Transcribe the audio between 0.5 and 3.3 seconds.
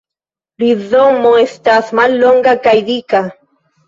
Rizomo estas mallonga kaj dika.